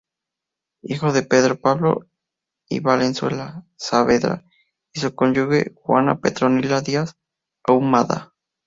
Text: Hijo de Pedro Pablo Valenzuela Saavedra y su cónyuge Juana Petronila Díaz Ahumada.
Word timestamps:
Hijo 0.81 1.13
de 1.13 1.21
Pedro 1.21 1.59
Pablo 1.61 2.07
Valenzuela 2.81 3.67
Saavedra 3.75 4.43
y 4.95 4.99
su 4.99 5.13
cónyuge 5.13 5.73
Juana 5.75 6.19
Petronila 6.21 6.81
Díaz 6.81 7.17
Ahumada. 7.67 8.33